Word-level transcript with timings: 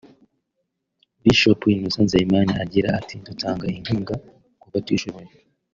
Bishop 1.21 1.59
Innocent 1.71 2.05
Nzeyimana 2.05 2.51
agira 2.63 2.89
ati 2.99 3.15
“Dutanga 3.27 3.63
inkunga 3.77 4.13
ku 4.61 4.65
batishoboye 4.73 5.29